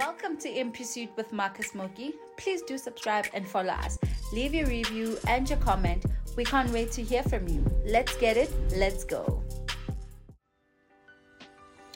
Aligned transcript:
Welcome 0.00 0.38
to 0.38 0.48
In 0.48 0.72
Pursuit 0.72 1.10
with 1.14 1.30
Marcus 1.30 1.74
Moki. 1.74 2.14
Please 2.38 2.62
do 2.62 2.78
subscribe 2.78 3.26
and 3.34 3.46
follow 3.46 3.74
us. 3.84 3.98
Leave 4.32 4.54
your 4.54 4.66
review 4.66 5.18
and 5.28 5.46
your 5.46 5.58
comment. 5.58 6.06
We 6.38 6.44
can't 6.44 6.70
wait 6.70 6.90
to 6.92 7.02
hear 7.02 7.22
from 7.22 7.46
you. 7.46 7.62
Let's 7.84 8.16
get 8.16 8.38
it. 8.38 8.50
Let's 8.74 9.04
go. 9.04 9.44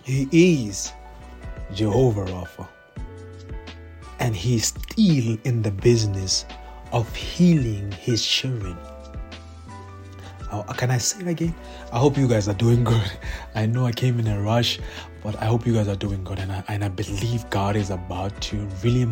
He 0.03 0.29
is 0.31 0.93
Jehovah 1.73 2.27
Rapha. 2.27 2.69
And 4.21 4.37
he's 4.37 4.67
still 4.67 5.39
in 5.45 5.63
the 5.63 5.71
business 5.71 6.45
of 6.93 7.09
healing 7.17 7.91
his 7.93 8.23
children. 8.23 8.77
Can 10.77 10.91
I 10.91 10.99
say 10.99 11.21
it 11.21 11.29
again? 11.29 11.55
I 11.91 11.99
hope 11.99 12.19
you 12.19 12.29
guys 12.29 12.49
are 12.49 12.55
doing 12.55 12.85
good. 12.85 13.11
I 13.55 13.65
know 13.67 13.87
I 13.87 13.93
came 13.93 14.21
in 14.21 14.27
a 14.27 14.41
rush, 14.41 14.79
but 15.25 15.41
I 15.41 15.47
hope 15.47 15.67
you 15.67 15.73
guys 15.73 15.89
are 15.89 15.97
doing 15.97 16.23
good. 16.23 16.39
And 16.39 16.53
I, 16.53 16.63
and 16.69 16.85
I 16.85 16.89
believe 16.89 17.49
God 17.49 17.77
is 17.77 17.89
about 17.89 18.39
to 18.43 18.57
really 18.85 19.07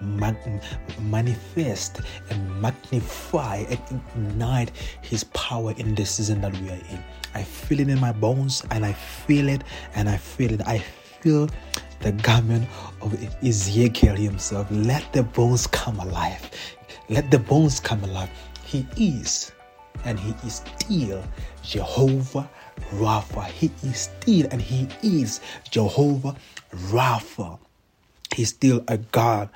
man, 0.00 0.60
manifest 1.02 2.00
and 2.30 2.60
magnify 2.60 3.58
and 3.68 4.02
ignite 4.16 4.72
His 5.02 5.24
power 5.24 5.74
in 5.76 5.94
this 5.94 6.12
season 6.12 6.40
that 6.40 6.58
we 6.58 6.70
are 6.70 6.80
in. 6.90 7.04
I 7.34 7.42
feel 7.42 7.80
it 7.80 7.88
in 7.90 8.00
my 8.00 8.12
bones 8.12 8.64
and 8.70 8.84
I 8.84 8.94
feel 8.94 9.48
it 9.48 9.62
and 9.94 10.08
I 10.08 10.16
feel 10.16 10.52
it. 10.52 10.62
I 10.66 10.78
feel 10.78 11.50
the 12.00 12.12
garment 12.12 12.66
of 13.02 13.14
Ezekiel 13.44 14.16
himself. 14.16 14.66
Let 14.70 15.12
the 15.12 15.22
bones 15.22 15.66
come 15.66 16.00
alive. 16.00 16.50
Let 17.10 17.30
the 17.30 17.38
bones 17.38 17.78
come 17.78 18.02
alive. 18.04 18.30
He 18.64 18.86
is 18.96 19.52
and 20.04 20.18
he 20.18 20.34
is 20.46 20.62
still 20.78 21.22
Jehovah 21.62 22.48
Rapha. 22.92 23.44
He 23.46 23.70
is 23.82 24.10
still 24.10 24.46
and 24.50 24.60
he 24.60 24.88
is 25.02 25.40
Jehovah 25.70 26.36
Rapha. 26.70 27.58
He's 28.34 28.50
still 28.50 28.82
a 28.88 28.98
God 28.98 29.48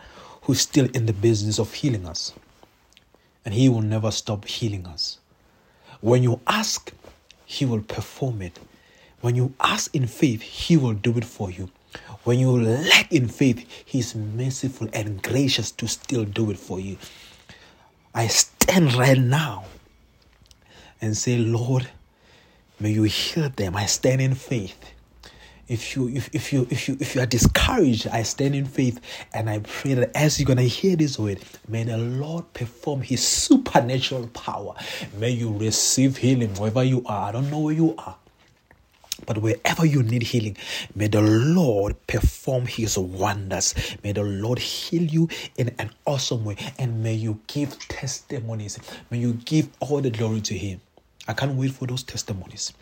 who's 0.42 0.60
still 0.60 0.88
in 0.94 1.06
the 1.06 1.12
business 1.12 1.58
of 1.58 1.72
healing 1.72 2.06
us. 2.06 2.32
And 3.44 3.54
he 3.54 3.68
will 3.68 3.82
never 3.82 4.10
stop 4.10 4.44
healing 4.44 4.86
us. 4.86 5.18
When 6.00 6.22
you 6.22 6.40
ask, 6.46 6.92
he 7.44 7.64
will 7.64 7.82
perform 7.82 8.42
it. 8.42 8.58
When 9.20 9.34
you 9.34 9.54
ask 9.60 9.94
in 9.94 10.06
faith, 10.06 10.42
he 10.42 10.76
will 10.76 10.92
do 10.92 11.16
it 11.16 11.24
for 11.24 11.50
you. 11.50 11.70
When 12.24 12.38
you 12.38 12.60
lack 12.60 13.12
in 13.12 13.28
faith, 13.28 13.66
he's 13.84 14.14
merciful 14.14 14.88
and 14.92 15.22
gracious 15.22 15.70
to 15.72 15.88
still 15.88 16.24
do 16.24 16.50
it 16.50 16.58
for 16.58 16.78
you. 16.78 16.98
I 18.14 18.26
stand 18.26 18.94
right 18.94 19.18
now 19.18 19.64
and 21.00 21.16
say, 21.16 21.38
Lord, 21.38 21.88
may 22.80 22.90
you 22.92 23.04
heal 23.04 23.50
them. 23.50 23.76
I 23.76 23.86
stand 23.86 24.20
in 24.20 24.34
faith. 24.34 24.78
If 25.68 25.96
you 25.96 26.08
if, 26.08 26.30
if 26.32 26.52
you 26.52 26.66
if 26.70 26.88
you 26.88 26.96
if 27.00 27.14
you 27.16 27.22
are 27.22 27.26
discouraged, 27.26 28.06
I 28.08 28.22
stand 28.22 28.54
in 28.54 28.66
faith 28.66 29.00
and 29.34 29.50
I 29.50 29.58
pray 29.60 29.94
that 29.94 30.16
as 30.16 30.38
you're 30.38 30.46
gonna 30.46 30.62
hear 30.62 30.94
this 30.96 31.18
word, 31.18 31.40
may 31.68 31.82
the 31.82 31.98
Lord 31.98 32.52
perform 32.54 33.02
his 33.02 33.26
supernatural 33.26 34.28
power. 34.28 34.74
May 35.18 35.30
you 35.30 35.56
receive 35.56 36.18
healing 36.18 36.54
wherever 36.54 36.84
you 36.84 37.02
are. 37.06 37.28
I 37.28 37.32
don't 37.32 37.50
know 37.50 37.60
where 37.60 37.74
you 37.74 37.96
are. 37.98 38.16
But 39.26 39.38
wherever 39.38 39.84
you 39.86 40.02
need 40.04 40.22
healing, 40.22 40.56
may 40.94 41.08
the 41.08 41.22
Lord 41.22 41.96
perform 42.06 42.66
his 42.66 42.98
wonders. 42.98 43.74
May 44.04 44.12
the 44.12 44.22
Lord 44.22 44.58
heal 44.60 45.02
you 45.02 45.28
in 45.56 45.74
an 45.78 45.90
awesome 46.06 46.44
way. 46.44 46.56
And 46.78 47.02
may 47.02 47.14
you 47.14 47.40
give 47.48 47.78
testimonies. 47.88 48.78
May 49.10 49.18
you 49.18 49.34
give 49.34 49.70
all 49.80 50.00
the 50.00 50.10
glory 50.10 50.42
to 50.42 50.56
him. 50.56 50.80
I 51.28 51.32
can't 51.32 51.56
wait 51.56 51.72
for 51.72 51.86
those 51.86 52.04
testimonies. 52.04 52.72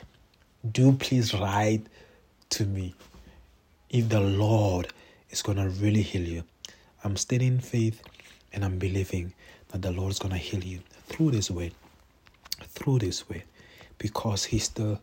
Do 0.70 0.92
please 0.92 1.32
write 1.32 1.86
to 2.50 2.66
me 2.66 2.94
if 3.88 4.08
the 4.10 4.20
Lord 4.20 4.88
is 5.30 5.40
going 5.40 5.56
to 5.58 5.68
really 5.68 6.02
heal 6.02 6.26
you. 6.26 6.44
I'm 7.02 7.16
standing 7.16 7.54
in 7.54 7.60
faith 7.60 8.02
and 8.52 8.64
I'm 8.64 8.78
believing 8.78 9.32
that 9.68 9.82
the 9.82 9.92
Lord 9.92 10.12
is 10.12 10.18
going 10.18 10.32
to 10.32 10.38
heal 10.38 10.62
you 10.62 10.80
through 11.06 11.30
this 11.30 11.50
way, 11.50 11.72
through 12.60 12.98
this 12.98 13.28
way, 13.28 13.44
because 13.98 14.44
He's 14.44 14.68
the, 14.68 14.98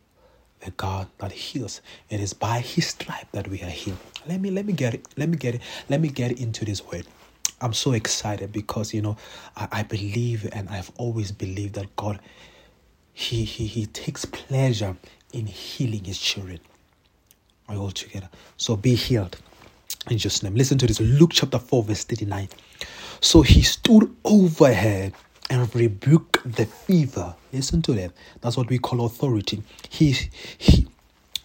the 0.59 0.71
God 0.71 1.07
that 1.17 1.31
heals. 1.31 1.81
It 2.09 2.19
is 2.19 2.33
by 2.33 2.59
His 2.59 2.87
stripe 2.87 3.31
that 3.31 3.47
we 3.47 3.61
are 3.63 3.69
healed. 3.69 3.97
Let 4.27 4.39
me 4.39 4.51
let 4.51 4.65
me 4.65 4.73
get 4.73 4.93
it. 4.93 5.07
Let 5.17 5.29
me 5.29 5.37
get 5.37 5.55
it. 5.55 5.61
Let 5.89 5.99
me 5.99 6.09
get 6.09 6.39
into 6.39 6.63
this 6.63 6.85
word. 6.85 7.07
I'm 7.59 7.73
so 7.73 7.93
excited 7.93 8.51
because 8.51 8.93
you 8.93 9.01
know 9.01 9.17
I, 9.55 9.67
I 9.71 9.83
believe 9.83 10.47
and 10.53 10.69
I've 10.69 10.91
always 10.97 11.31
believed 11.31 11.75
that 11.75 11.95
God 11.95 12.19
he, 13.13 13.43
he, 13.43 13.65
he 13.65 13.85
takes 13.85 14.25
pleasure 14.25 14.95
in 15.33 15.45
healing 15.45 16.03
his 16.05 16.19
children. 16.19 16.59
Are 17.67 17.75
all 17.75 17.91
together? 17.91 18.29
So 18.57 18.75
be 18.75 18.95
healed 18.95 19.37
in 20.09 20.17
Jesus' 20.17 20.43
name. 20.43 20.55
Listen 20.55 20.77
to 20.79 20.87
this 20.87 20.99
Luke 20.99 21.31
chapter 21.33 21.59
4, 21.59 21.83
verse 21.83 22.03
39. 22.03 22.49
So 23.19 23.41
he 23.41 23.61
stood 23.61 24.13
over 24.25 24.73
her 24.73 25.11
and 25.49 25.75
rebuked 25.75 26.39
the 26.55 26.65
fever. 26.65 27.35
Listen 27.53 27.81
to 27.83 27.93
that. 27.93 28.11
That's 28.41 28.57
what 28.57 28.69
we 28.69 28.79
call 28.79 29.05
authority. 29.05 29.61
He, 29.89 30.15
he, 30.57 30.87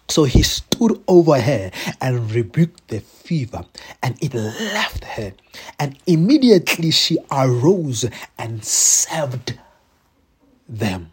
so 0.07 0.23
he 0.23 0.41
stood 0.41 1.01
over 1.07 1.39
her 1.39 1.71
and 2.01 2.31
rebuked 2.31 2.87
the 2.87 3.01
fever, 3.01 3.65
and 4.01 4.17
it 4.21 4.33
left 4.33 5.03
her. 5.03 5.33
And 5.79 5.97
immediately 6.07 6.91
she 6.91 7.17
arose 7.29 8.05
and 8.37 8.63
served 8.63 9.59
them 10.67 11.11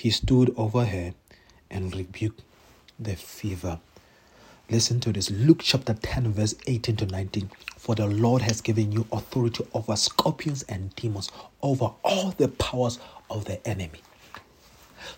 he 0.00 0.08
stood 0.08 0.50
over 0.56 0.86
her 0.86 1.12
and 1.70 1.94
rebuked 1.94 2.40
the 2.98 3.14
fever. 3.14 3.78
Listen 4.70 4.98
to 4.98 5.12
this 5.12 5.30
Luke 5.30 5.60
chapter 5.62 5.92
10, 5.92 6.32
verse 6.32 6.54
18 6.66 6.96
to 6.96 7.06
19. 7.06 7.50
For 7.76 7.94
the 7.94 8.06
Lord 8.06 8.40
has 8.40 8.62
given 8.62 8.92
you 8.92 9.06
authority 9.12 9.66
over 9.74 9.94
scorpions 9.96 10.62
and 10.70 10.96
demons, 10.96 11.30
over 11.60 11.92
all 12.02 12.30
the 12.30 12.48
powers 12.48 12.98
of 13.28 13.44
the 13.44 13.66
enemy. 13.68 14.00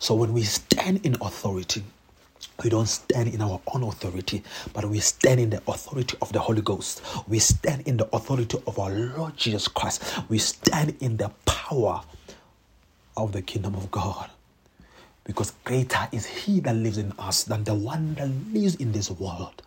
So 0.01 0.17
when 0.17 0.33
we 0.33 0.43
stand 0.43 1.07
in 1.07 1.15
authority, 1.21 1.85
we 2.65 2.69
don't 2.69 2.89
stand 2.89 3.33
in 3.33 3.41
our 3.41 3.61
own 3.73 3.85
authority, 3.85 4.43
but 4.73 4.85
we 4.85 4.99
stand 4.99 5.39
in 5.39 5.51
the 5.51 5.63
authority 5.69 6.17
of 6.21 6.33
the 6.33 6.41
Holy 6.41 6.61
Ghost. 6.61 7.03
We 7.29 7.39
stand 7.39 7.87
in 7.87 7.99
the 7.99 8.09
authority 8.13 8.59
of 8.67 8.81
our 8.81 8.91
Lord 8.91 9.37
Jesus 9.37 9.69
Christ. 9.69 10.03
We 10.29 10.39
stand 10.39 10.97
in 10.99 11.19
the 11.19 11.29
power 11.45 12.03
of 13.17 13.31
the 13.31 13.43
kingdom 13.43 13.77
of 13.77 13.89
God 13.93 14.29
because 15.25 15.53
greater 15.65 16.09
is 16.13 16.27
He 16.27 16.61
that 16.61 16.75
lives 16.75 16.99
in 16.99 17.13
us 17.19 17.45
than 17.45 17.65
the 17.65 17.75
one 17.75 18.15
that 18.15 18.29
lives 18.53 18.77
in 18.77 18.93
this 18.93 19.11
world. 19.11 19.63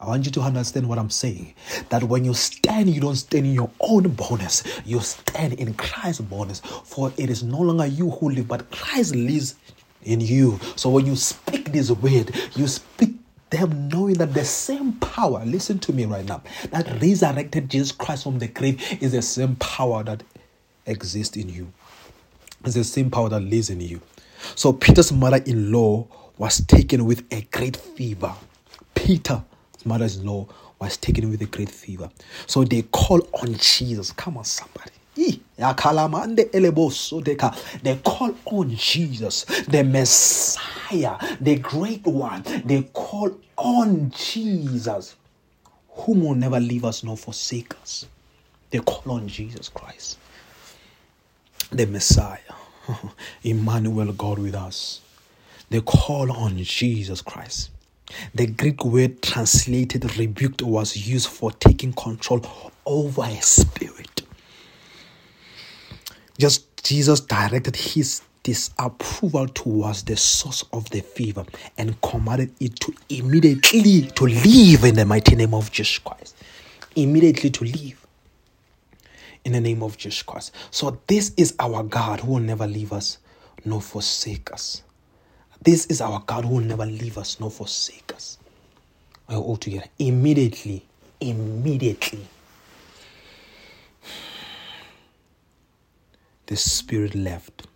I 0.00 0.06
want 0.06 0.26
you 0.26 0.30
to 0.32 0.40
understand 0.42 0.88
what 0.88 0.98
I'm 0.98 1.10
saying. 1.10 1.54
That 1.88 2.04
when 2.04 2.24
you 2.24 2.32
stand, 2.32 2.88
you 2.88 3.00
don't 3.00 3.16
stand 3.16 3.46
in 3.46 3.52
your 3.54 3.70
own 3.80 4.08
bonus, 4.10 4.62
you 4.84 5.00
stand 5.00 5.54
in 5.54 5.74
Christ's 5.74 6.20
bonus. 6.20 6.60
For 6.60 7.12
it 7.16 7.30
is 7.30 7.42
no 7.42 7.60
longer 7.60 7.86
you 7.86 8.10
who 8.10 8.30
live, 8.30 8.46
but 8.46 8.70
Christ 8.70 9.16
lives 9.16 9.56
in 10.04 10.20
you. 10.20 10.60
So 10.76 10.90
when 10.90 11.06
you 11.06 11.16
speak 11.16 11.72
this 11.72 11.90
word, 11.90 12.34
you 12.54 12.68
speak 12.68 13.16
them 13.50 13.88
knowing 13.88 14.14
that 14.14 14.34
the 14.34 14.44
same 14.44 14.92
power, 14.94 15.44
listen 15.44 15.78
to 15.80 15.92
me 15.92 16.04
right 16.04 16.24
now, 16.24 16.42
that 16.70 17.00
resurrected 17.00 17.68
Jesus 17.68 17.92
Christ 17.92 18.24
from 18.24 18.38
the 18.38 18.46
grave 18.46 19.02
is 19.02 19.12
the 19.12 19.22
same 19.22 19.56
power 19.56 20.04
that 20.04 20.22
exists 20.86 21.36
in 21.36 21.48
you. 21.48 21.72
It's 22.64 22.74
the 22.74 22.84
same 22.84 23.10
power 23.10 23.28
that 23.30 23.40
lives 23.40 23.70
in 23.70 23.80
you. 23.80 24.00
So 24.54 24.72
Peter's 24.72 25.12
mother 25.12 25.42
in 25.46 25.70
law 25.72 26.06
was 26.36 26.60
taken 26.66 27.04
with 27.04 27.24
a 27.32 27.42
great 27.50 27.76
fever. 27.76 28.32
Peter's 28.94 29.40
mother 29.84 30.06
in 30.06 30.24
law 30.24 30.46
was 30.80 30.96
taken 30.96 31.28
with 31.30 31.42
a 31.42 31.46
great 31.46 31.68
fever. 31.70 32.08
So 32.46 32.64
they 32.64 32.82
call 32.82 33.20
on 33.42 33.54
Jesus. 33.54 34.12
Come 34.12 34.38
on, 34.38 34.44
somebody. 34.44 34.92
They 35.16 35.32
call 38.04 38.34
on 38.44 38.70
Jesus, 38.76 39.44
the 39.44 39.82
Messiah, 39.82 41.18
the 41.40 41.56
great 41.56 42.06
one. 42.06 42.44
They 42.64 42.82
call 42.92 43.36
on 43.56 44.10
Jesus, 44.10 45.16
whom 45.88 46.20
will 46.20 46.36
never 46.36 46.60
leave 46.60 46.84
us 46.84 47.02
nor 47.02 47.16
forsake 47.16 47.74
us. 47.82 48.06
They 48.70 48.78
call 48.78 49.14
on 49.14 49.26
Jesus 49.26 49.68
Christ, 49.68 50.18
the 51.72 51.86
Messiah. 51.86 52.38
Emmanuel, 53.42 54.12
God 54.12 54.38
with 54.38 54.54
us. 54.54 55.00
They 55.70 55.80
call 55.80 56.32
on 56.32 56.56
Jesus 56.58 57.20
Christ. 57.20 57.70
The 58.34 58.46
Greek 58.46 58.84
word 58.84 59.20
translated 59.20 60.16
rebuked 60.18 60.62
was 60.62 60.96
used 60.96 61.28
for 61.28 61.52
taking 61.52 61.92
control 61.92 62.40
over 62.86 63.22
a 63.22 63.40
spirit. 63.42 64.22
Just 66.38 66.82
Jesus 66.84 67.20
directed 67.20 67.76
his 67.76 68.22
disapproval 68.42 69.46
towards 69.48 70.04
the 70.04 70.16
source 70.16 70.64
of 70.72 70.88
the 70.88 71.00
fever 71.00 71.44
and 71.76 72.00
commanded 72.00 72.50
it 72.60 72.80
to 72.80 72.94
immediately 73.10 74.02
to 74.02 74.24
leave 74.24 74.84
in 74.84 74.94
the 74.94 75.04
mighty 75.04 75.36
name 75.36 75.52
of 75.52 75.70
Jesus 75.70 75.98
Christ. 75.98 76.36
Immediately 76.96 77.50
to 77.50 77.64
leave 77.64 78.07
in 79.48 79.54
the 79.54 79.60
name 79.60 79.82
of 79.82 79.96
Jesus 79.96 80.22
Christ. 80.22 80.54
So, 80.70 81.00
this 81.06 81.32
is 81.36 81.54
our 81.58 81.82
God 81.82 82.20
who 82.20 82.32
will 82.32 82.40
never 82.40 82.66
leave 82.66 82.92
us 82.92 83.18
nor 83.64 83.80
forsake 83.80 84.52
us. 84.52 84.82
This 85.62 85.86
is 85.86 86.00
our 86.00 86.22
God 86.26 86.44
who 86.44 86.56
will 86.56 86.60
never 86.64 86.86
leave 86.86 87.18
us 87.18 87.40
nor 87.40 87.50
forsake 87.50 88.12
us. 88.14 88.38
all 89.28 89.56
together. 89.56 89.86
Immediately, 89.98 90.84
immediately, 91.20 92.26
the 96.46 96.56
spirit 96.56 97.14
left. 97.14 97.66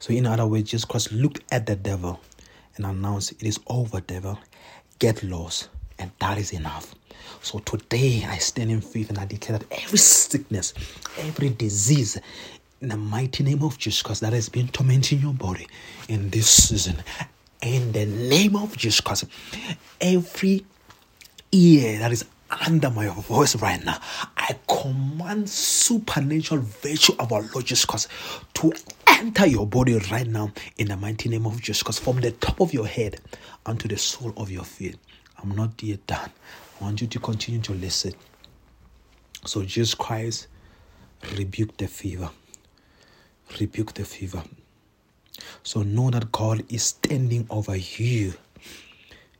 So, 0.00 0.12
in 0.12 0.26
other 0.26 0.46
words, 0.46 0.70
Jesus 0.70 0.84
Christ 0.84 1.12
looked 1.12 1.40
at 1.52 1.66
the 1.66 1.76
devil 1.76 2.20
and 2.76 2.84
announced, 2.84 3.32
It 3.32 3.44
is 3.44 3.60
over, 3.68 4.00
devil. 4.00 4.38
Get 4.98 5.22
lost. 5.22 5.68
And 5.98 6.10
that 6.18 6.38
is 6.38 6.52
enough. 6.52 6.94
So 7.42 7.58
today 7.60 8.24
I 8.28 8.38
stand 8.38 8.70
in 8.70 8.80
faith 8.80 9.08
and 9.10 9.18
I 9.18 9.26
declare 9.26 9.58
that 9.58 9.84
every 9.84 9.98
sickness, 9.98 10.74
every 11.18 11.50
disease, 11.50 12.20
in 12.80 12.88
the 12.88 12.96
mighty 12.96 13.44
name 13.44 13.62
of 13.62 13.78
Jesus 13.78 14.02
Christ 14.02 14.22
that 14.22 14.32
has 14.32 14.48
been 14.48 14.68
tormenting 14.68 15.20
your 15.20 15.34
body 15.34 15.66
in 16.08 16.30
this 16.30 16.48
season, 16.48 16.96
in 17.62 17.92
the 17.92 18.06
name 18.06 18.56
of 18.56 18.76
Jesus 18.76 19.00
Christ, 19.00 19.26
every 20.00 20.64
ear 21.52 21.98
that 21.98 22.12
is 22.12 22.24
under 22.66 22.90
my 22.90 23.06
voice 23.08 23.54
right 23.56 23.84
now, 23.84 23.98
I 24.36 24.56
command 24.66 25.48
supernatural 25.48 26.62
virtue 26.62 27.12
of 27.18 27.32
our 27.32 27.42
Lord 27.42 27.66
Jesus 27.66 27.84
Christ 27.84 28.08
to 28.54 28.72
enter 29.06 29.46
your 29.46 29.66
body 29.66 29.98
right 30.10 30.26
now 30.26 30.50
in 30.78 30.88
the 30.88 30.96
mighty 30.96 31.28
name 31.28 31.46
of 31.46 31.60
Jesus 31.60 31.82
Christ, 31.82 32.00
from 32.00 32.20
the 32.20 32.32
top 32.32 32.60
of 32.60 32.72
your 32.72 32.86
head 32.86 33.20
unto 33.66 33.88
the 33.88 33.98
sole 33.98 34.32
of 34.36 34.50
your 34.50 34.64
feet. 34.64 34.96
I'm 35.42 35.54
not 35.54 35.82
yet 35.82 36.06
done. 36.06 36.30
Want 36.80 37.00
you 37.00 37.06
to 37.08 37.18
continue 37.18 37.60
to 37.60 37.72
listen. 37.72 38.14
So 39.44 39.62
Jesus 39.62 39.94
Christ 39.94 40.48
rebuked 41.36 41.78
the 41.78 41.86
fever. 41.86 42.30
Rebuke 43.60 43.94
the 43.94 44.04
fever. 44.04 44.42
So 45.62 45.82
know 45.82 46.10
that 46.10 46.32
God 46.32 46.64
is 46.68 46.82
standing 46.82 47.46
over 47.50 47.76
you 47.76 48.34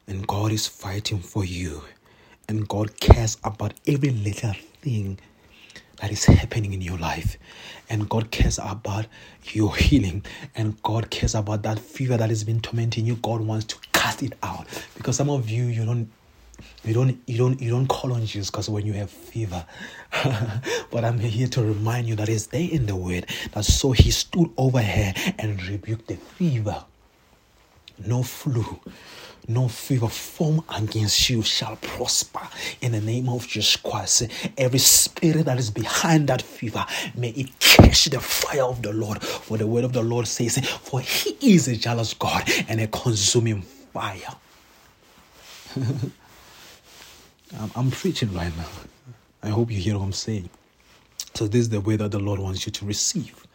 and 0.06 0.26
God 0.26 0.52
is 0.52 0.66
fighting 0.66 1.20
for 1.20 1.44
you 1.44 1.82
and 2.48 2.66
God 2.68 2.98
cares 2.98 3.38
about 3.44 3.74
every 3.86 4.10
little 4.10 4.54
thing 4.82 5.18
that 6.00 6.10
is 6.10 6.24
happening 6.24 6.72
in 6.72 6.80
your 6.80 6.98
life. 6.98 7.36
And 7.88 8.08
God 8.08 8.30
cares 8.30 8.58
about 8.58 9.06
your 9.44 9.76
healing. 9.76 10.24
And 10.56 10.82
God 10.82 11.10
cares 11.10 11.34
about 11.34 11.62
that 11.62 11.78
fever 11.78 12.16
that 12.16 12.28
has 12.28 12.42
been 12.44 12.60
tormenting 12.60 13.06
you. 13.06 13.16
God 13.16 13.40
wants 13.42 13.66
to 13.66 13.76
cast 13.92 14.22
it 14.22 14.32
out. 14.42 14.66
Because 14.96 15.16
some 15.16 15.30
of 15.30 15.48
you, 15.48 15.64
you 15.64 15.84
don't 15.84 16.10
you 16.84 16.94
don't 16.94 17.18
you 17.26 17.36
don't 17.38 17.60
you 17.60 17.70
don't 17.70 17.86
call 17.86 18.12
on 18.12 18.24
Jesus 18.24 18.50
because 18.50 18.68
when 18.68 18.86
you 18.86 18.92
have 18.94 19.10
fever. 19.10 19.64
but 20.90 21.04
I'm 21.04 21.18
here 21.18 21.46
to 21.48 21.62
remind 21.62 22.08
you 22.08 22.16
that 22.16 22.28
it's 22.28 22.46
there 22.46 22.68
in 22.70 22.86
the 22.86 22.96
word 22.96 23.26
that 23.52 23.64
so 23.64 23.92
he 23.92 24.10
stood 24.10 24.50
over 24.56 24.80
her 24.80 25.14
and 25.38 25.62
rebuked 25.68 26.08
the 26.08 26.16
fever. 26.16 26.84
No 28.06 28.22
flu, 28.22 28.80
no 29.46 29.68
fever 29.68 30.08
form 30.08 30.64
against 30.74 31.28
you 31.28 31.42
shall 31.42 31.76
prosper 31.76 32.40
in 32.80 32.92
the 32.92 33.00
name 33.00 33.28
of 33.28 33.46
Jesus 33.46 33.76
Christ. 33.76 34.28
Every 34.56 34.78
spirit 34.78 35.46
that 35.46 35.58
is 35.58 35.70
behind 35.70 36.28
that 36.28 36.40
fever, 36.40 36.86
may 37.14 37.30
it 37.30 37.58
catch 37.58 38.06
the 38.06 38.20
fire 38.20 38.64
of 38.64 38.82
the 38.82 38.92
Lord. 38.92 39.22
For 39.22 39.58
the 39.58 39.66
word 39.66 39.84
of 39.84 39.92
the 39.92 40.02
Lord 40.02 40.26
says, 40.26 40.58
For 40.58 41.00
he 41.00 41.36
is 41.54 41.68
a 41.68 41.76
jealous 41.76 42.14
God 42.14 42.48
and 42.68 42.80
a 42.80 42.86
consuming 42.86 43.62
fire. 43.62 44.34
I'm, 47.58 47.70
I'm 47.74 47.90
preaching 47.90 48.32
right 48.34 48.54
now. 48.56 48.68
I 49.42 49.48
hope 49.48 49.70
you 49.70 49.78
hear 49.78 49.98
what 49.98 50.04
I'm 50.04 50.12
saying. 50.12 50.50
So, 51.34 51.46
this 51.46 51.62
is 51.62 51.68
the 51.70 51.80
way 51.80 51.96
that 51.96 52.10
the 52.10 52.18
Lord 52.18 52.40
wants 52.40 52.66
you 52.66 52.72
to 52.72 52.84
receive. 52.84 53.46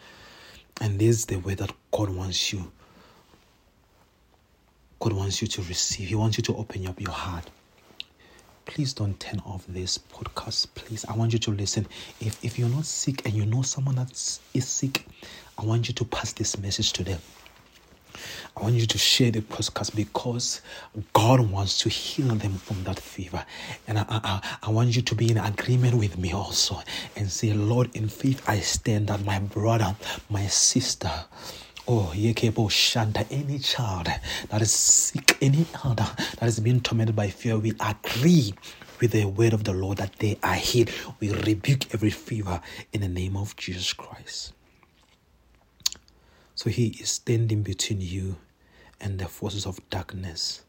And 0.81 0.99
this 0.99 1.19
is 1.19 1.25
the 1.25 1.37
way 1.37 1.55
that 1.55 1.71
God 1.91 2.09
wants 2.09 2.51
you 2.51 2.71
God 5.05 5.13
wants 5.13 5.39
you 5.39 5.47
to 5.47 5.61
receive. 5.61 6.07
He 6.09 6.15
wants 6.15 6.37
you 6.37 6.43
to 6.45 6.55
open 6.55 6.87
up 6.87 6.99
your 6.99 7.11
heart. 7.11 7.49
Please 8.65 8.91
don't 8.93 9.19
turn 9.19 9.39
off 9.45 9.63
this 9.67 9.99
podcast. 9.99 10.67
Please, 10.73 11.05
I 11.05 11.15
want 11.15 11.31
you 11.33 11.37
to 11.37 11.51
listen. 11.51 11.85
If 12.19 12.43
if 12.43 12.57
you're 12.57 12.69
not 12.69 12.85
sick 12.85 13.23
and 13.23 13.35
you 13.35 13.45
know 13.45 13.61
someone 13.61 13.95
that 13.97 14.11
is 14.11 14.67
sick, 14.67 15.05
I 15.59 15.63
want 15.63 15.87
you 15.87 15.93
to 15.93 16.05
pass 16.05 16.33
this 16.33 16.57
message 16.57 16.91
to 16.93 17.03
them. 17.03 17.19
I 18.57 18.61
want 18.61 18.75
you 18.75 18.85
to 18.85 18.97
share 18.97 19.31
the 19.31 19.41
podcast 19.41 19.95
because 19.95 20.61
God 21.11 21.51
wants 21.51 21.79
to 21.79 21.89
heal 21.89 22.35
them 22.35 22.53
from 22.53 22.83
that 22.85 22.99
fever. 22.99 23.45
And 23.87 23.99
I, 23.99 24.05
I, 24.07 24.57
I 24.63 24.69
want 24.69 24.95
you 24.95 25.01
to 25.01 25.15
be 25.15 25.29
in 25.29 25.37
agreement 25.37 25.95
with 25.95 26.17
me 26.17 26.31
also 26.31 26.79
and 27.17 27.29
say, 27.29 27.51
Lord, 27.53 27.89
in 27.95 28.07
faith 28.07 28.47
I 28.47 28.59
stand 28.59 29.07
that 29.07 29.25
my 29.25 29.39
brother, 29.39 29.95
my 30.29 30.47
sister, 30.47 31.11
Oh, 31.87 32.11
Yekebo 32.15 32.71
Shanta, 32.71 33.27
any 33.29 33.59
child 33.59 34.07
that 34.49 34.59
is 34.59 34.71
sick, 34.71 35.37
any 35.39 35.67
elder 35.83 36.07
that 36.39 36.47
is 36.49 36.59
being 36.59 36.81
tormented 36.81 37.15
by 37.15 37.29
fear, 37.29 37.59
we 37.59 37.73
agree 37.79 38.55
with 38.99 39.11
the 39.11 39.25
word 39.25 39.53
of 39.53 39.65
the 39.65 39.73
Lord 39.73 39.99
that 39.99 40.15
they 40.17 40.39
are 40.41 40.55
healed. 40.55 40.89
We 41.19 41.31
rebuke 41.31 41.93
every 41.93 42.09
fever 42.09 42.59
in 42.91 43.01
the 43.01 43.07
name 43.07 43.37
of 43.37 43.55
Jesus 43.55 43.93
Christ. 43.93 44.53
So 46.55 46.71
he 46.71 46.87
is 46.99 47.11
standing 47.11 47.61
between 47.61 48.01
you 48.01 48.37
and 48.99 49.19
the 49.19 49.27
forces 49.27 49.65
of 49.65 49.79
darkness, 49.89 50.61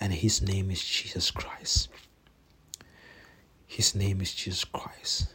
and 0.00 0.12
his 0.12 0.42
name 0.42 0.70
is 0.70 0.82
Jesus 0.84 1.30
Christ. 1.30 1.88
His 3.66 3.94
name 3.94 4.20
is 4.20 4.34
Jesus 4.34 4.64
Christ. 4.64 5.28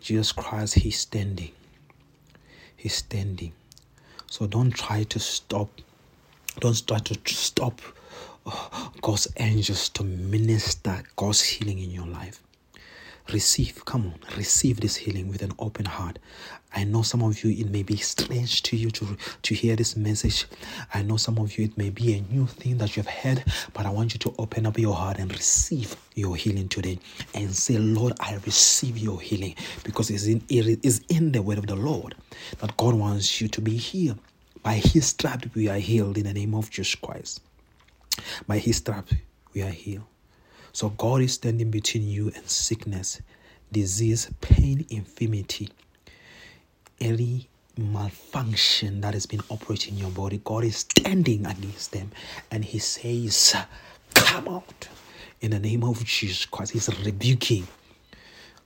Jesus 0.00 0.32
Christ, 0.32 0.74
he's 0.74 0.98
standing. 0.98 1.52
He's 2.76 2.94
standing 2.94 3.52
so 4.28 4.46
don't 4.46 4.72
try 4.72 5.04
to 5.04 5.18
stop, 5.18 5.70
don't 6.60 6.86
try 6.86 6.98
to 6.98 7.34
stop 7.34 7.80
uh, 8.44 8.88
God's 9.00 9.28
angels 9.36 9.88
to 9.90 10.04
minister 10.04 11.02
God's 11.16 11.42
healing 11.42 11.78
in 11.78 11.90
your 11.90 12.06
life. 12.06 12.42
Receive, 13.32 13.84
come 13.84 14.06
on, 14.06 14.36
receive 14.36 14.80
this 14.80 14.94
healing 14.96 15.28
with 15.28 15.42
an 15.42 15.52
open 15.58 15.84
heart. 15.84 16.18
I 16.74 16.84
know 16.84 17.02
some 17.02 17.22
of 17.22 17.42
you 17.42 17.50
it 17.50 17.70
may 17.70 17.82
be 17.82 17.96
strange 17.96 18.62
to 18.64 18.76
you 18.76 18.90
to, 18.92 19.16
to 19.42 19.54
hear 19.54 19.74
this 19.74 19.96
message. 19.96 20.46
I 20.94 21.02
know 21.02 21.16
some 21.16 21.38
of 21.38 21.58
you 21.58 21.64
it 21.64 21.76
may 21.76 21.90
be 21.90 22.14
a 22.14 22.20
new 22.32 22.46
thing 22.46 22.78
that 22.78 22.96
you've 22.96 23.08
heard, 23.08 23.42
but 23.72 23.84
I 23.84 23.90
want 23.90 24.12
you 24.12 24.18
to 24.20 24.34
open 24.38 24.64
up 24.66 24.78
your 24.78 24.94
heart 24.94 25.18
and 25.18 25.32
receive 25.32 25.96
your 26.14 26.36
healing 26.36 26.68
today 26.68 26.98
and 27.34 27.52
say, 27.52 27.78
Lord, 27.78 28.12
I 28.20 28.34
receive 28.44 28.96
your 28.96 29.20
healing 29.20 29.56
because 29.82 30.10
it's 30.10 30.26
in, 30.26 30.42
it 30.48 30.84
is 30.84 31.00
in 31.08 31.32
the 31.32 31.42
word 31.42 31.58
of 31.58 31.66
the 31.66 31.76
Lord 31.76 32.14
that 32.60 32.76
God 32.76 32.94
wants 32.94 33.40
you 33.40 33.48
to 33.48 33.60
be 33.60 33.76
healed. 33.76 34.18
By 34.62 34.74
his 34.74 35.06
stripes 35.06 35.48
we 35.54 35.68
are 35.68 35.78
healed 35.78 36.18
in 36.18 36.24
the 36.24 36.32
name 36.32 36.54
of 36.54 36.70
Jesus 36.70 36.94
Christ. 36.94 37.40
By 38.46 38.58
his 38.58 38.76
stripes 38.76 39.14
we 39.52 39.62
are 39.62 39.70
healed. 39.70 40.04
So 40.76 40.90
God 40.90 41.22
is 41.22 41.32
standing 41.32 41.70
between 41.70 42.06
you 42.06 42.30
and 42.36 42.46
sickness, 42.50 43.22
disease, 43.72 44.30
pain, 44.42 44.84
infirmity, 44.90 45.70
any 47.00 47.48
malfunction 47.78 49.00
that 49.00 49.14
has 49.14 49.24
been 49.24 49.40
operating 49.48 49.94
in 49.94 50.00
your 50.00 50.10
body. 50.10 50.38
God 50.44 50.64
is 50.64 50.76
standing 50.76 51.46
against 51.46 51.92
them 51.92 52.10
and 52.50 52.62
He 52.62 52.78
says, 52.78 53.56
Come 54.12 54.48
out 54.48 54.88
in 55.40 55.52
the 55.52 55.58
name 55.58 55.82
of 55.82 56.04
Jesus 56.04 56.44
Christ. 56.44 56.72
He's 56.72 56.90
rebuking. 57.06 57.66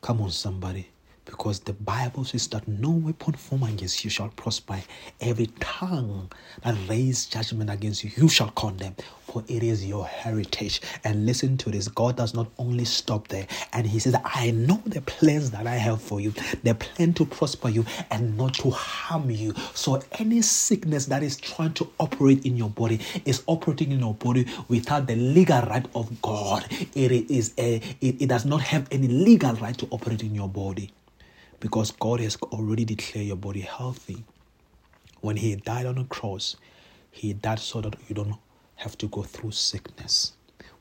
Come 0.02 0.20
on, 0.20 0.32
somebody 0.32 0.88
because 1.30 1.60
the 1.60 1.72
Bible 1.72 2.25
says 2.25 2.49
that 2.49 2.66
no 2.66 2.90
weapon 2.90 3.34
formed 3.34 3.68
against 3.68 4.04
you 4.04 4.10
shall 4.10 4.30
prosper. 4.30 4.80
Every 5.20 5.46
tongue 5.60 6.28
that 6.64 6.75
raise 6.88 7.26
judgment 7.26 7.70
against 7.70 8.02
you, 8.02 8.10
you 8.16 8.28
shall 8.28 8.50
condemn, 8.50 8.96
for 9.22 9.44
it 9.46 9.62
is 9.62 9.87
your 9.87 10.06
heritage. 10.06 10.80
And 11.04 11.26
listen 11.26 11.56
to 11.58 11.70
this 11.70 11.87
God 11.87 12.16
does 12.16 12.34
not 12.34 12.49
only 12.58 12.84
stop 12.84 13.28
there, 13.28 13.46
and 13.72 13.87
He 13.87 14.00
says, 14.00 14.16
I 14.25 14.50
know 14.50 14.82
the 14.84 15.00
plans 15.02 15.52
that 15.52 15.68
I 15.68 15.76
have 15.76 16.02
for 16.02 16.20
you, 16.20 16.32
the 16.64 16.75
plan 16.75 17.14
to 17.14 17.25
prosper 17.25 17.68
you 17.68 17.84
and 18.10 18.37
not 18.37 18.54
to 18.54 18.70
harm 18.70 19.30
you. 19.30 19.54
So, 19.75 20.02
any 20.18 20.42
sickness 20.42 21.06
that 21.06 21.22
is 21.22 21.37
trying 21.37 21.75
to 21.75 21.88
operate 22.00 22.44
in 22.44 22.56
your 22.56 22.70
body 22.70 23.00
is 23.25 23.44
operating 23.46 23.92
in 23.92 24.00
your 24.00 24.14
body 24.14 24.46
without 24.68 25.06
the 25.06 25.14
legal 25.14 25.62
right 25.62 25.87
of 25.94 26.20
God. 26.22 26.66
It 26.70 27.12
is 27.30 27.54
a, 27.56 27.76
it, 28.00 28.22
it 28.22 28.28
does 28.28 28.44
not 28.44 28.62
have 28.62 28.88
any 28.90 29.06
legal 29.06 29.54
right 29.54 29.78
to 29.78 29.87
operate 29.90 30.22
in 30.22 30.34
your 30.34 30.49
body 30.49 30.92
because 31.60 31.92
God 31.92 32.20
has 32.20 32.36
already 32.36 32.84
declared 32.84 33.26
your 33.26 33.36
body 33.36 33.60
healthy. 33.60 34.24
When 35.20 35.36
He 35.36 35.54
died 35.56 35.86
on 35.86 35.96
the 35.96 36.04
cross, 36.04 36.56
He 37.10 37.34
died 37.34 37.60
so 37.60 37.82
that 37.82 37.94
you 38.08 38.14
don't 38.14 38.34
have 38.76 38.96
to 38.98 39.06
go 39.08 39.22
through 39.22 39.52
sickness. 39.52 40.32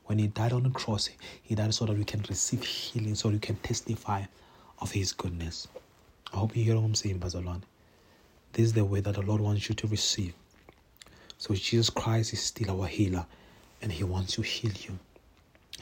When 0.06 0.18
He 0.18 0.26
died 0.26 0.52
on 0.52 0.62
the 0.62 0.70
cross, 0.70 1.10
He 1.42 1.54
died 1.54 1.74
so 1.74 1.84
that 1.84 1.96
we 1.96 2.04
can 2.04 2.24
receive 2.28 2.64
healing, 2.64 3.14
so 3.14 3.28
you 3.28 3.38
can 3.38 3.56
testify 3.56 4.24
of 4.80 4.90
His 4.92 5.12
goodness. 5.12 5.68
I 6.32 6.38
hope 6.38 6.56
you 6.56 6.64
hear 6.64 6.76
what 6.76 6.84
I'm 6.84 6.94
saying, 6.94 7.20
Bazalon. 7.20 7.62
This 8.52 8.66
is 8.66 8.72
the 8.72 8.84
way 8.84 9.00
that 9.00 9.14
the 9.14 9.22
Lord 9.22 9.40
wants 9.40 9.68
you 9.68 9.74
to 9.74 9.86
receive. 9.86 10.32
So 11.38 11.54
Jesus 11.54 11.90
Christ 11.90 12.32
is 12.32 12.40
still 12.40 12.80
our 12.80 12.88
healer, 12.88 13.26
and 13.82 13.92
He 13.92 14.02
wants 14.04 14.34
to 14.34 14.42
heal 14.42 14.72
you. 14.72 14.98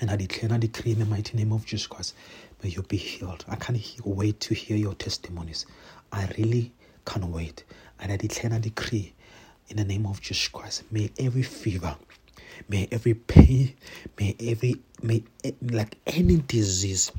And 0.00 0.10
I 0.10 0.16
declare 0.16 0.44
and 0.44 0.54
I 0.54 0.58
decree 0.58 0.92
in 0.92 1.00
the 1.00 1.06
mighty 1.06 1.36
name 1.36 1.52
of 1.52 1.66
Jesus 1.66 1.86
Christ, 1.86 2.14
may 2.62 2.70
you 2.70 2.82
be 2.82 2.96
healed. 2.96 3.44
I 3.48 3.56
can't 3.56 3.80
wait 4.04 4.40
to 4.40 4.54
hear 4.54 4.76
your 4.76 4.94
testimonies. 4.94 5.66
I 6.12 6.28
really 6.38 6.72
can't 7.04 7.26
wait. 7.26 7.64
And 8.00 8.12
I 8.12 8.16
declare 8.16 8.46
and 8.46 8.54
I 8.54 8.58
decree 8.60 9.12
in 9.68 9.76
the 9.76 9.84
name 9.84 10.06
of 10.06 10.20
Jesus 10.20 10.48
Christ, 10.48 10.84
may 10.90 11.10
every 11.18 11.42
fever, 11.42 11.96
May 12.68 12.88
every 12.90 13.14
pain, 13.14 13.74
may 14.18 14.34
every, 14.40 14.80
may 15.02 15.22
eh, 15.44 15.52
like 15.62 15.96
any 16.06 16.36
disease 16.38 17.12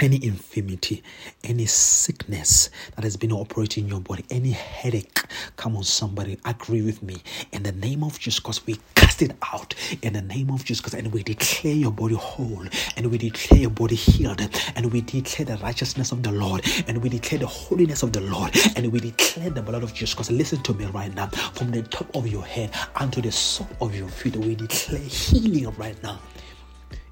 any 0.00 0.22
infirmity, 0.24 1.02
any 1.44 1.66
sickness 1.66 2.70
that 2.94 3.04
has 3.04 3.16
been 3.16 3.32
operating 3.32 3.84
in 3.84 3.90
your 3.90 4.00
body, 4.00 4.24
any 4.30 4.50
headache, 4.50 5.22
come 5.56 5.76
on, 5.76 5.82
somebody, 5.82 6.38
agree 6.44 6.82
with 6.82 7.02
me. 7.02 7.16
In 7.52 7.62
the 7.62 7.72
name 7.72 8.04
of 8.04 8.18
Jesus, 8.18 8.40
because 8.40 8.66
we 8.66 8.78
cast 8.94 9.22
it 9.22 9.32
out 9.52 9.74
in 10.02 10.12
the 10.12 10.22
name 10.22 10.50
of 10.50 10.64
Jesus, 10.64 10.82
Christ, 10.82 10.94
and 10.94 11.12
we 11.12 11.22
declare 11.22 11.74
your 11.74 11.92
body 11.92 12.14
whole, 12.14 12.64
and 12.96 13.10
we 13.10 13.18
declare 13.18 13.60
your 13.60 13.70
body 13.70 13.94
healed, 13.94 14.40
and 14.74 14.92
we 14.92 15.00
declare 15.00 15.46
the 15.46 15.56
righteousness 15.62 16.12
of 16.12 16.22
the 16.22 16.32
Lord, 16.32 16.62
and 16.86 17.02
we 17.02 17.08
declare 17.08 17.40
the 17.40 17.46
holiness 17.46 18.02
of 18.02 18.12
the 18.12 18.20
Lord, 18.20 18.54
and 18.76 18.92
we 18.92 19.00
declare 19.00 19.50
the 19.50 19.62
blood 19.62 19.82
of 19.82 19.94
Jesus. 19.94 20.14
Because 20.14 20.30
listen 20.30 20.62
to 20.64 20.74
me 20.74 20.86
right 20.86 21.14
now, 21.14 21.28
from 21.28 21.70
the 21.70 21.82
top 21.82 22.14
of 22.14 22.26
your 22.26 22.44
head 22.44 22.70
unto 22.96 23.22
the 23.22 23.32
sole 23.32 23.66
of 23.80 23.94
your 23.94 24.08
feet, 24.08 24.36
we 24.36 24.54
declare 24.54 25.00
healing 25.00 25.70
right 25.76 26.00
now 26.02 26.18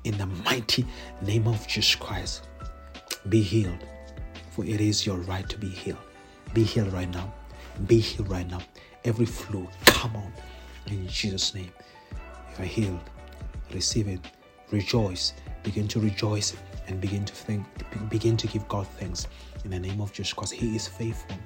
in 0.04 0.16
the 0.18 0.26
mighty 0.26 0.84
name 1.22 1.48
of 1.48 1.66
Jesus 1.66 1.94
Christ. 1.94 2.42
Be 3.28 3.40
healed, 3.40 3.84
for 4.50 4.64
it 4.64 4.80
is 4.80 5.06
your 5.06 5.16
right 5.16 5.48
to 5.48 5.58
be 5.58 5.68
healed. 5.68 5.98
Be 6.52 6.62
healed 6.62 6.92
right 6.92 7.10
now. 7.10 7.32
Be 7.86 7.98
healed 7.98 8.28
right 8.28 8.48
now. 8.48 8.60
Every 9.04 9.26
flu, 9.26 9.68
come 9.86 10.16
on. 10.16 10.32
In 10.86 11.08
Jesus' 11.08 11.54
name. 11.54 11.72
You 12.58 12.64
are 12.64 12.66
healed. 12.66 13.00
Receive 13.72 14.08
it. 14.08 14.20
Rejoice. 14.70 15.32
Begin 15.62 15.88
to 15.88 16.00
rejoice 16.00 16.54
and 16.86 17.00
begin 17.00 17.24
to 17.24 17.34
think, 17.34 17.64
begin 18.10 18.36
to 18.36 18.46
give 18.46 18.68
God 18.68 18.86
thanks 18.86 19.26
in 19.64 19.70
the 19.70 19.78
name 19.78 20.00
of 20.00 20.12
Jesus 20.12 20.34
because 20.34 20.50
He 20.50 20.76
is 20.76 20.86
faithful. 20.86 21.36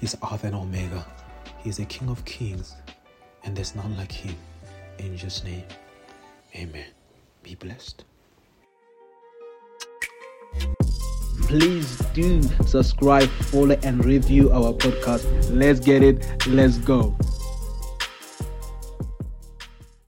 He's 0.00 0.16
Alpha 0.22 0.46
and 0.46 0.56
Omega. 0.56 1.06
He 1.58 1.70
is 1.70 1.76
the 1.76 1.84
King 1.84 2.08
of 2.08 2.24
Kings, 2.24 2.76
and 3.44 3.56
there's 3.56 3.74
none 3.74 3.96
like 3.96 4.12
Him. 4.12 4.34
In 4.98 5.16
Jesus' 5.16 5.44
name, 5.44 5.64
Amen. 6.54 6.86
Be 7.42 7.54
blessed. 7.54 8.04
Please 11.48 11.96
do 12.12 12.42
subscribe, 12.66 13.30
follow, 13.48 13.78
and 13.82 14.04
review 14.04 14.52
our 14.52 14.74
podcast. 14.74 15.24
Let's 15.50 15.80
get 15.80 16.02
it. 16.02 16.46
Let's 16.46 16.76
go. 16.76 17.16